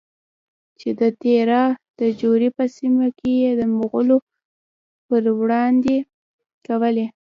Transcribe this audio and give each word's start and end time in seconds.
چې 0.79 0.89
د 0.99 1.01
تیرا 1.21 1.63
د 1.99 2.01
چورې 2.21 2.47
په 2.57 2.63
سیمه 2.77 3.07
کې 3.19 3.31
یې 3.43 3.51
د 3.59 3.61
مغولو 3.75 4.17
پروړاندې 5.07 5.97
کولې؛ 6.65 7.05